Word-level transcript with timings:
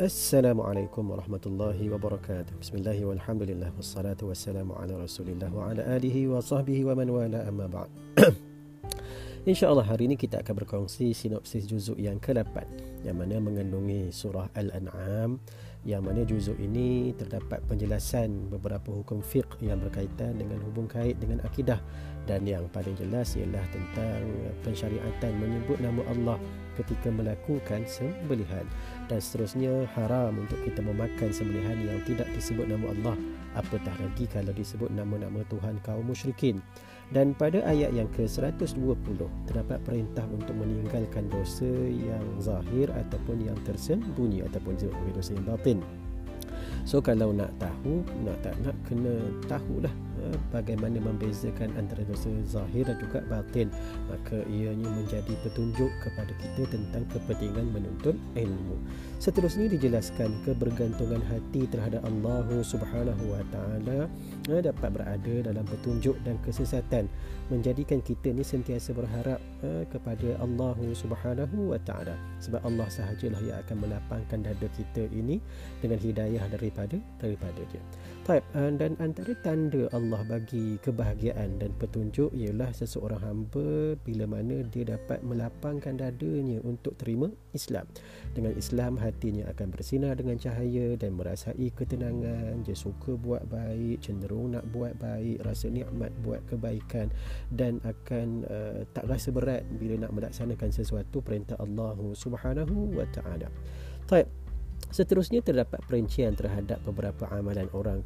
السلام 0.00 0.60
عليكم 0.60 1.10
ورحمة 1.10 1.40
الله 1.46 1.90
وبركاته. 1.90 2.52
بسم 2.60 2.76
الله 2.76 3.04
والحمد 3.04 3.42
لله 3.42 3.72
والصلاة 3.76 4.16
والسلام 4.22 4.72
على 4.72 4.96
رسول 4.96 5.28
الله 5.28 5.54
وعلى 5.54 5.96
آله 5.96 6.28
وصحبه 6.28 6.84
ومن 6.84 7.10
والاه. 7.10 7.48
أما 7.48 7.66
بعد. 7.66 7.88
InsyaAllah 9.40 9.88
hari 9.88 10.04
ini 10.04 10.20
kita 10.20 10.44
akan 10.44 10.52
berkongsi 10.52 11.16
sinopsis 11.16 11.64
juzuk 11.64 11.96
yang 11.96 12.20
ke-8 12.20 12.60
yang 13.08 13.16
mana 13.16 13.40
mengandungi 13.40 14.12
surah 14.12 14.52
Al-An'am 14.52 15.40
yang 15.88 16.04
mana 16.04 16.28
juzuk 16.28 16.60
ini 16.60 17.16
terdapat 17.16 17.64
penjelasan 17.64 18.52
beberapa 18.52 18.92
hukum 18.92 19.24
fiqh 19.24 19.64
yang 19.64 19.80
berkaitan 19.80 20.36
dengan 20.36 20.60
hubung 20.60 20.84
kait 20.84 21.16
dengan 21.16 21.40
akidah 21.40 21.80
dan 22.28 22.44
yang 22.44 22.68
paling 22.68 22.92
jelas 23.00 23.32
ialah 23.32 23.64
tentang 23.72 24.28
pensyariatan 24.60 25.32
menyebut 25.40 25.80
nama 25.80 26.04
Allah 26.12 26.36
ketika 26.76 27.08
melakukan 27.08 27.88
sembelihan. 27.88 28.68
Dan 29.08 29.24
seterusnya 29.24 29.88
haram 29.96 30.36
untuk 30.36 30.60
kita 30.68 30.84
memakan 30.84 31.32
sembelihan 31.32 31.80
yang 31.80 32.00
tidak 32.04 32.28
disebut 32.36 32.68
nama 32.68 32.92
Allah 32.92 33.16
apatah 33.58 33.96
lagi 33.98 34.30
kalau 34.30 34.54
disebut 34.54 34.92
nama-nama 34.94 35.42
Tuhan 35.50 35.82
kaum 35.82 36.06
musyrikin 36.06 36.62
dan 37.10 37.34
pada 37.34 37.58
ayat 37.66 37.90
yang 37.90 38.06
ke-120 38.14 39.18
terdapat 39.50 39.78
perintah 39.82 40.22
untuk 40.30 40.54
meninggalkan 40.54 41.26
dosa 41.26 41.66
yang 41.90 42.22
zahir 42.38 42.86
ataupun 42.94 43.50
yang 43.50 43.58
tersembunyi 43.66 44.46
ataupun 44.46 44.78
dosa 45.10 45.34
yang 45.34 45.46
batin. 45.46 45.78
So 46.86 47.02
kalau 47.02 47.34
nak 47.34 47.50
tahu 47.60 48.06
Nak 48.22 48.38
tak 48.46 48.54
nak 48.62 48.76
kena 48.86 49.14
tahulah 49.50 49.92
Bagaimana 50.50 50.98
membezakan 50.98 51.76
antara 51.78 52.02
dosa 52.08 52.32
zahir 52.48 52.88
dan 52.88 52.96
juga 52.98 53.20
batin. 53.28 53.68
Maka 54.08 54.42
ianya 54.48 54.88
menjadi 54.88 55.32
petunjuk 55.46 55.90
kepada 56.02 56.32
kita 56.40 56.62
Tentang 56.70 57.04
kepentingan 57.14 57.70
menuntut 57.70 58.16
ilmu. 58.34 58.76
Seterusnya 59.20 59.68
dijelaskan 59.68 60.32
kebergantungan 60.48 61.20
hati 61.28 61.68
terhadap 61.68 62.02
Allah 62.02 62.48
Subhanahu 62.64 63.36
Wa 63.36 63.44
Taala 63.52 64.08
uh, 64.48 64.60
dapat 64.64 64.88
berada 64.90 65.34
dalam 65.44 65.62
petunjuk 65.68 66.16
dan 66.24 66.40
kesesatan. 66.42 67.06
Menjadikan 67.52 68.00
kita 68.02 68.32
ni 68.32 68.42
sentiasa 68.42 68.96
berharap 68.96 69.38
uh, 69.62 69.84
kepada 69.92 70.40
Allah 70.40 70.74
Subhanahu 70.96 71.76
Wa 71.76 71.80
Taala. 71.86 72.18
Sebab 72.40 72.64
Allah 72.64 72.88
sahajalah 72.90 73.40
yang 73.44 73.60
akan 73.62 73.76
melapangkan 73.86 74.40
dada 74.40 74.68
kita 74.72 75.06
ini 75.12 75.38
dengan 75.84 76.00
hidayah 76.00 76.44
daripada 76.48 76.96
daripada 77.20 77.62
dia. 77.70 77.82
Taib 78.26 78.42
dan 78.54 78.98
antara 78.98 79.32
tanda 79.46 79.86
Allah 79.94 80.09
bagi 80.18 80.80
kebahagiaan 80.82 81.62
dan 81.62 81.70
petunjuk 81.78 82.34
ialah 82.34 82.74
seseorang 82.74 83.22
hamba 83.22 83.94
bila 84.02 84.26
mana 84.26 84.66
dia 84.66 84.82
dapat 84.82 85.22
melapangkan 85.22 85.94
dadanya 85.94 86.58
untuk 86.66 86.98
terima 86.98 87.30
Islam. 87.54 87.86
Dengan 88.34 88.58
Islam 88.58 88.98
hatinya 88.98 89.46
akan 89.54 89.70
bersinar 89.70 90.18
dengan 90.18 90.34
cahaya 90.40 90.98
dan 90.98 91.14
merasai 91.14 91.70
ketenangan, 91.70 92.66
dia 92.66 92.74
suka 92.74 93.14
buat 93.14 93.46
baik, 93.46 94.02
cenderung 94.02 94.58
nak 94.58 94.66
buat 94.74 94.98
baik, 94.98 95.46
rasa 95.46 95.70
nikmat 95.70 96.10
buat 96.26 96.42
kebaikan 96.50 97.12
dan 97.54 97.78
akan 97.86 98.48
uh, 98.50 98.82
tak 98.90 99.06
rasa 99.06 99.30
berat 99.30 99.62
bila 99.78 100.08
nak 100.08 100.16
melaksanakan 100.16 100.74
sesuatu 100.74 101.22
perintah 101.22 101.54
Allah 101.62 101.94
Subhanahu 102.16 102.98
wa 102.98 103.06
taala. 103.14 103.46
Taib 104.10 104.39
Seterusnya 104.88 105.44
terdapat 105.44 105.84
perincian 105.84 106.32
terhadap 106.32 106.80
beberapa 106.88 107.28
amalan 107.28 107.68
orang 107.76 108.00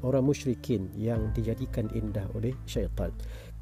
orang 0.00 0.24
musyrikin 0.24 0.88
yang 0.96 1.30
dijadikan 1.36 1.92
indah 1.92 2.24
oleh 2.32 2.56
syaitan 2.64 3.12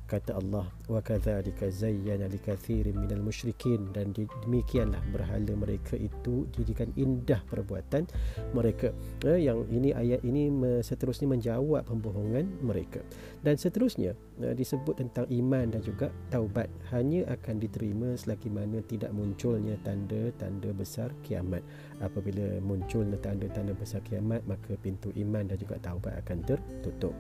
kata 0.07 0.39
Allah 0.39 0.71
wa 0.87 1.01
kadzalika 1.03 1.67
zayyana 1.67 2.31
likathirin 2.31 2.95
minal 2.95 3.21
musyrikin. 3.21 3.91
Dan 3.91 4.15
demikianlah 4.15 5.03
berhala 5.11 5.53
mereka 5.59 5.99
itu 5.99 6.47
jadikan 6.55 6.95
indah 6.95 7.43
perbuatan 7.51 8.07
mereka. 8.55 8.95
Eh, 9.27 9.45
yang 9.45 9.67
ini 9.69 9.91
ayat 9.93 10.23
ini 10.23 10.49
seterusnya 10.81 11.27
menjawab 11.27 11.85
pembohongan 11.91 12.63
mereka. 12.63 13.03
Dan 13.43 13.59
seterusnya 13.59 14.15
eh, 14.41 14.55
disebut 14.55 15.03
tentang 15.03 15.27
iman 15.29 15.67
dan 15.75 15.83
juga 15.83 16.09
taubat. 16.31 16.71
Hanya 16.95 17.27
akan 17.29 17.59
diterima 17.59 18.15
selagi 18.15 18.49
mana 18.49 18.81
tidak 18.87 19.11
munculnya 19.11 19.75
tanda-tanda 19.83 20.71
besar 20.73 21.11
kiamat. 21.27 21.61
Apabila 21.99 22.63
munculnya 22.63 23.19
tanda-tanda 23.19 23.75
besar 23.75 24.01
kiamat 24.07 24.47
maka 24.47 24.79
pintu 24.79 25.11
iman 25.19 25.49
dan 25.51 25.59
juga 25.59 25.77
taubat 25.83 26.15
akan 26.23 26.39
tertutup 26.47 27.13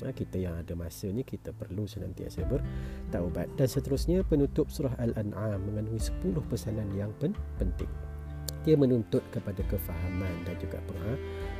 kita 0.00 0.40
yang 0.40 0.56
ada 0.56 0.72
masa 0.72 1.12
ni 1.12 1.22
kita 1.22 1.52
perlu 1.52 1.84
senantiasa 1.84 2.42
bertaubat. 2.48 3.52
Dan 3.54 3.68
seterusnya 3.68 4.24
penutup 4.24 4.72
surah 4.72 4.96
al-an'am 4.98 5.60
mengandungi 5.68 6.00
10 6.24 6.38
pesanan 6.48 6.88
yang 6.96 7.12
penting. 7.20 7.90
Dia 8.62 8.78
menuntut 8.78 9.26
kepada 9.34 9.58
kefahaman 9.66 10.46
dan 10.46 10.54
juga 10.62 10.78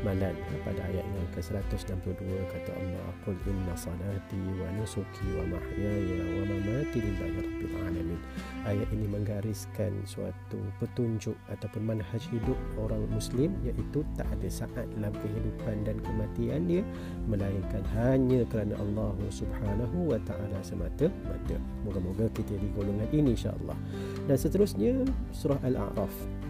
pengamalan 0.03 0.35
pada 0.67 0.83
ayat 0.91 1.07
yang 1.07 1.29
ke-162 1.31 2.27
kata 2.51 2.71
Allah 2.75 3.07
qul 3.23 3.39
inna 3.47 3.71
salati 3.79 4.43
wa 4.59 4.67
nusuki 4.75 5.27
wa 5.39 5.55
mahyaya 5.55 6.43
wa 6.43 6.43
mamati 6.51 6.99
lillahi 6.99 7.39
rabbil 7.39 7.75
alamin. 7.87 8.21
Ayat 8.67 8.89
ini 8.91 9.07
menggariskan 9.07 9.95
suatu 10.03 10.59
petunjuk 10.83 11.39
ataupun 11.55 11.87
manhaj 11.87 12.19
hidup 12.35 12.59
orang 12.83 13.07
muslim 13.15 13.55
iaitu 13.63 14.03
tak 14.19 14.27
ada 14.27 14.49
saat 14.51 14.87
dalam 14.99 15.15
kehidupan 15.15 15.87
dan 15.87 15.97
kematian 16.03 16.67
dia 16.67 16.83
melainkan 17.31 17.87
hanya 17.95 18.43
kerana 18.51 18.75
Allah 18.83 19.15
Subhanahu 19.31 20.11
wa 20.11 20.19
taala 20.27 20.59
semata-mata 20.67 21.57
moga-moga 21.87 22.27
kita 22.35 22.59
di 22.59 22.67
golongan 22.75 23.07
ini 23.15 23.39
insya-Allah. 23.39 23.79
Dan 24.27 24.35
seterusnya 24.35 25.07
surah 25.31 25.63
al-a'raf 25.63 26.42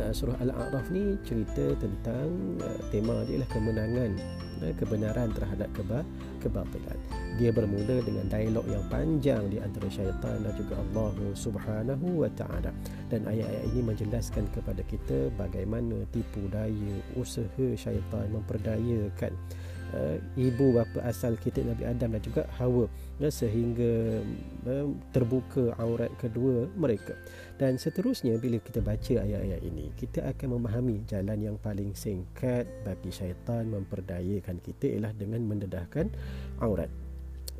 uh, 0.00 0.12
surah 0.14 0.38
Al-A'raf 0.42 0.90
ni 0.90 1.18
cerita 1.22 1.74
tentang 1.78 2.58
uh, 2.62 2.80
tema 2.90 3.22
dia 3.26 3.42
lah 3.42 3.48
kemenangan 3.50 4.14
uh, 4.62 4.72
kebenaran 4.78 5.30
terhadap 5.34 5.68
keba 5.74 6.00
kebatilan. 6.42 6.98
Dia 7.40 7.50
bermula 7.50 8.04
dengan 8.04 8.28
dialog 8.30 8.66
yang 8.68 8.84
panjang 8.92 9.42
di 9.50 9.58
antara 9.58 9.88
syaitan 9.90 10.44
dan 10.44 10.54
juga 10.54 10.78
Allah 10.78 11.10
Subhanahu 11.34 12.22
wa 12.22 12.30
taala. 12.36 12.70
Dan 13.10 13.26
ayat-ayat 13.26 13.64
ini 13.74 13.80
menjelaskan 13.82 14.46
kepada 14.54 14.82
kita 14.86 15.32
bagaimana 15.34 16.06
tipu 16.14 16.46
daya 16.52 16.94
usaha 17.18 17.66
syaitan 17.74 18.30
memperdayakan 18.30 19.32
uh, 19.94 20.18
ibu 20.34 20.74
bapa 20.74 21.06
asal 21.06 21.38
kita 21.38 21.62
Nabi 21.62 21.86
Adam 21.86 22.18
dan 22.18 22.22
juga 22.22 22.42
Hawa. 22.58 22.90
Uh, 23.22 23.30
sehingga 23.30 24.20
uh, 24.66 24.90
terbuka 25.14 25.70
aurat 25.78 26.10
kedua 26.18 26.66
mereka. 26.74 27.14
Dan 27.54 27.78
seterusnya 27.78 28.34
bila 28.42 28.58
kita 28.58 28.82
baca 28.82 29.22
ayat-ayat 29.22 29.62
ini 29.62 29.94
kita 29.94 30.26
akan 30.26 30.58
memahami 30.58 31.06
jalan 31.06 31.38
yang 31.38 31.56
paling 31.62 31.94
singkat 31.94 32.66
bagi 32.82 33.14
syaitan 33.14 33.70
memperdayakan 33.70 34.58
kita 34.58 34.98
ialah 34.98 35.14
dengan 35.14 35.46
mendedahkan 35.46 36.10
aurat. 36.58 36.90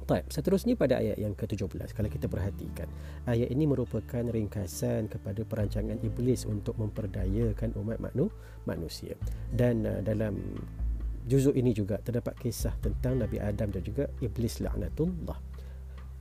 Baik, 0.05 0.28
seterusnya 0.28 0.77
pada 0.77 1.00
ayat 1.00 1.17
yang 1.17 1.33
ke-17 1.33 1.97
kalau 1.97 2.12
kita 2.12 2.28
perhatikan 2.28 2.84
ayat 3.25 3.49
ini 3.49 3.65
merupakan 3.65 4.21
ringkasan 4.21 5.09
kepada 5.09 5.49
perancangan 5.49 5.97
iblis 6.05 6.44
untuk 6.44 6.77
memperdayakan 6.77 7.73
umat 7.81 7.97
maknu, 8.05 8.28
manusia. 8.69 9.17
Dan 9.49 9.89
uh, 9.89 10.05
dalam 10.05 10.37
juzuk 11.25 11.57
ini 11.57 11.73
juga 11.73 11.97
terdapat 12.01 12.37
kisah 12.37 12.77
tentang 12.85 13.21
Nabi 13.21 13.41
Adam 13.41 13.73
dan 13.73 13.81
juga 13.81 14.05
iblis 14.21 14.61
laknatullah. 14.61 15.41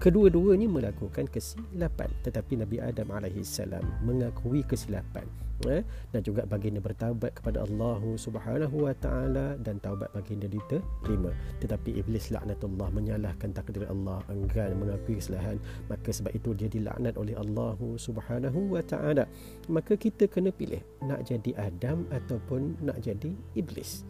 Kedua-duanya 0.04 0.68
melakukan 0.68 1.32
kesilapan 1.32 2.12
tetapi 2.28 2.60
Nabi 2.60 2.82
Adam 2.82 3.14
AS 3.14 3.56
mengakui 4.04 4.60
kesilapan 4.68 5.24
eh? 5.70 5.86
dan 6.12 6.20
juga 6.26 6.44
baginda 6.44 6.84
bertaubat 6.84 7.40
kepada 7.40 7.64
Allah 7.64 8.04
Subhanahu 8.18 8.90
Wa 8.90 8.96
Taala 9.00 9.56
dan 9.64 9.80
taubat 9.80 10.12
baginda 10.12 10.50
diterima. 10.52 11.32
Tetapi 11.64 12.04
iblis 12.04 12.36
laknatullah 12.36 12.92
menyalahkan 12.92 13.56
takdir 13.56 13.88
Allah 13.88 14.20
enggan 14.28 14.76
mengakui 14.76 15.24
kesalahan. 15.24 15.56
Maka 15.88 16.10
sebab 16.12 16.36
itu 16.36 16.52
dia 16.52 16.68
dilaknat 16.68 17.16
oleh 17.16 17.38
Allah 17.40 17.80
Subhanahu 17.80 18.76
Wa 18.76 18.84
Taala. 18.84 19.24
Maka 19.72 19.96
kita 19.96 20.28
kena 20.28 20.52
pilih 20.52 20.84
nak 21.06 21.24
jadi 21.24 21.56
Adam 21.56 22.04
ataupun 22.12 22.82
nak 22.84 23.00
jadi 23.00 23.32
iblis 23.56 24.04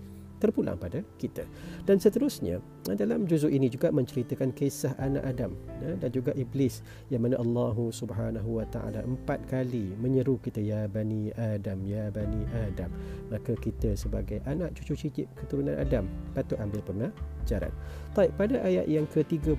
terpulang 0.43 0.75
pada 0.75 0.99
kita. 1.15 1.47
Dan 1.87 2.03
seterusnya, 2.03 2.59
dalam 2.99 3.23
juzuk 3.23 3.47
ini 3.47 3.71
juga 3.71 3.95
menceritakan 3.95 4.51
kisah 4.51 4.91
anak 4.99 5.23
Adam 5.23 5.55
ya, 5.79 5.95
dan 5.95 6.09
juga 6.11 6.35
iblis 6.35 6.83
yang 7.07 7.23
mana 7.23 7.39
Allah 7.39 7.71
Subhanahu 7.79 8.59
wa 8.59 8.67
taala 8.67 8.99
empat 9.07 9.39
kali 9.47 9.95
menyeru 9.95 10.35
kita 10.43 10.59
ya 10.59 10.83
bani 10.91 11.31
Adam 11.39 11.79
ya 11.87 12.11
bani 12.11 12.43
Adam. 12.67 12.91
Maka 13.31 13.55
kita 13.55 13.95
sebagai 13.95 14.43
anak 14.43 14.75
cucu 14.75 15.07
cicit 15.07 15.31
keturunan 15.39 15.79
Adam 15.79 16.11
patut 16.35 16.59
ambil 16.59 16.83
pengajaran. 16.83 17.71
Baik, 18.11 18.35
pada 18.35 18.59
ayat 18.67 18.91
yang 18.91 19.07
ke-33 19.07 19.55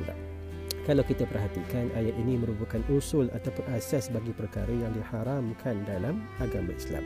pula. 0.00 0.16
Kalau 0.86 1.02
kita 1.02 1.26
perhatikan 1.26 1.90
ayat 1.98 2.14
ini 2.14 2.38
merupakan 2.38 2.78
usul 2.94 3.26
ataupun 3.34 3.66
asas 3.74 4.06
bagi 4.06 4.30
perkara 4.30 4.70
yang 4.70 4.94
diharamkan 4.94 5.82
dalam 5.82 6.22
agama 6.38 6.70
Islam 6.70 7.02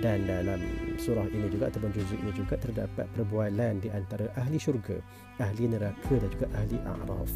dan 0.00 0.24
dalam 0.24 0.60
surah 0.96 1.28
ini 1.28 1.52
juga 1.52 1.68
ataupun 1.68 1.92
juzuk 1.92 2.18
ini 2.22 2.32
juga 2.32 2.56
terdapat 2.56 3.04
perbualan 3.12 3.84
di 3.84 3.92
antara 3.92 4.30
ahli 4.40 4.56
syurga 4.56 4.96
ahli 5.42 5.66
neraka 5.66 6.14
dan 6.20 6.28
juga 6.28 6.46
ahli 6.54 6.76
a'raf. 6.84 7.32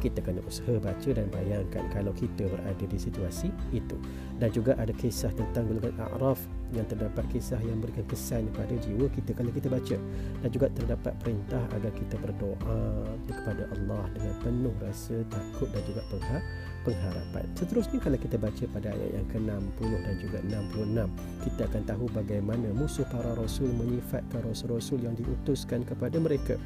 Kita 0.00 0.20
kena 0.24 0.40
usaha 0.48 0.74
baca 0.80 1.10
dan 1.12 1.28
bayangkan 1.28 1.84
kalau 1.92 2.10
kita 2.16 2.48
berada 2.50 2.84
di 2.84 2.98
situasi 2.98 3.52
itu. 3.70 3.96
Dan 4.40 4.50
juga 4.50 4.74
ada 4.80 4.90
kisah 4.90 5.30
tentang 5.36 5.68
golongan 5.68 5.94
a'raf 6.00 6.40
yang 6.74 6.88
terdapat 6.90 7.22
kisah 7.30 7.60
yang 7.62 7.78
memberikan 7.78 8.02
kesan 8.10 8.50
pada 8.50 8.74
jiwa 8.80 9.06
kita 9.12 9.36
kalau 9.36 9.52
kita 9.54 9.68
baca. 9.70 9.96
Dan 10.42 10.48
juga 10.50 10.66
terdapat 10.72 11.14
perintah 11.22 11.62
agar 11.76 11.92
kita 11.94 12.16
berdoa 12.18 12.80
kepada 13.30 13.62
Allah 13.78 14.04
dengan 14.16 14.34
penuh 14.42 14.74
rasa 14.82 15.16
takut 15.30 15.68
dan 15.70 15.82
juga 15.86 16.02
pengharapan. 16.84 17.44
Seterusnya 17.54 17.98
kalau 18.02 18.18
kita 18.18 18.36
baca 18.36 18.64
pada 18.72 18.88
ayat 18.92 19.10
yang 19.22 19.28
ke-60 19.32 19.90
dan 20.04 20.14
juga 20.20 20.38
66, 20.44 21.46
kita 21.48 21.60
akan 21.70 21.82
tahu 21.88 21.93
bagaimana 21.94 22.74
musuh 22.74 23.06
para 23.06 23.32
rasul 23.38 23.70
menyifatkan 23.70 24.42
rasul-rasul 24.42 25.00
yang 25.02 25.14
diutuskan 25.14 25.86
kepada 25.86 26.18
mereka. 26.18 26.58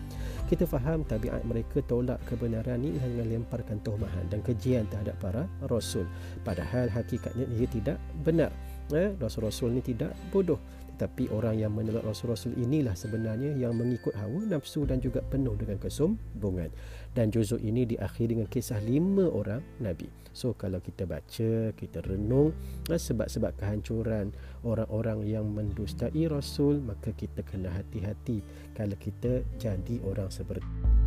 Kita 0.48 0.64
faham 0.64 1.04
tabiat 1.04 1.44
mereka 1.44 1.84
tolak 1.84 2.18
kebenaran 2.24 2.80
ini 2.80 2.96
dengan 2.96 3.28
lemparkan 3.28 3.84
tuhmahan 3.84 4.26
dan 4.32 4.40
kejian 4.40 4.88
terhadap 4.88 5.20
para 5.20 5.44
rasul. 5.68 6.08
Padahal 6.40 6.88
hakikatnya 6.88 7.44
ia 7.54 7.68
tidak 7.68 8.00
benar 8.24 8.48
eh, 8.96 9.12
Rasul-Rasul 9.20 9.76
ni 9.76 9.82
tidak 9.84 10.16
bodoh 10.32 10.60
Tetapi 10.98 11.30
orang 11.30 11.54
yang 11.54 11.70
menolak 11.70 12.02
Rasul-Rasul 12.02 12.58
inilah 12.58 12.98
sebenarnya 12.98 13.54
Yang 13.54 13.72
mengikut 13.78 14.18
hawa 14.18 14.42
nafsu 14.50 14.82
dan 14.82 14.98
juga 14.98 15.22
penuh 15.22 15.54
dengan 15.54 15.78
kesombongan. 15.78 16.74
Dan 17.14 17.30
juzuk 17.30 17.62
ini 17.62 17.86
diakhiri 17.86 18.34
dengan 18.34 18.50
kisah 18.50 18.82
lima 18.82 19.30
orang 19.30 19.62
Nabi. 19.78 20.10
So 20.34 20.58
kalau 20.58 20.82
kita 20.82 21.06
baca, 21.06 21.72
kita 21.74 21.98
renung 22.02 22.54
eh, 22.90 23.00
Sebab-sebab 23.00 23.58
kehancuran 23.58 24.30
orang-orang 24.62 25.26
yang 25.26 25.50
mendustai 25.50 26.30
Rasul 26.30 26.78
Maka 26.78 27.10
kita 27.16 27.42
kena 27.42 27.72
hati-hati 27.74 28.44
Kalau 28.76 28.94
kita 29.00 29.42
jadi 29.58 29.98
orang 30.06 30.30
seperti 30.30 30.97